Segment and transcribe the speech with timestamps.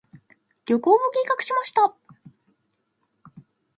[0.65, 1.93] 旅行を計画しました。